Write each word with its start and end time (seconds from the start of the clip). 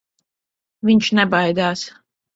Viņš 0.89 1.09
nebaidās. 1.21 1.85